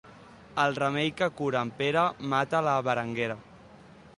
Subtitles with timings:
[0.61, 3.37] El remei que cura en Pere mata la Berenguera.